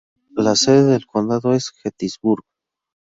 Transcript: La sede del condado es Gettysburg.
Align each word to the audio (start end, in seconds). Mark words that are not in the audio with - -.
La 0.33 0.55
sede 0.55 0.85
del 0.93 1.05
condado 1.05 1.53
es 1.53 1.69
Gettysburg. 1.83 2.43